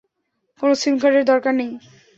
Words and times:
কোনো 0.61 0.73
সিম 0.81 0.95
কার্ডের 1.01 1.25
দরকার 1.31 1.53
নেই। 1.59 1.71